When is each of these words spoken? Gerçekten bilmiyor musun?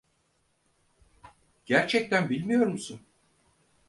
Gerçekten 1.65 2.29
bilmiyor 2.29 2.67
musun? 2.67 2.99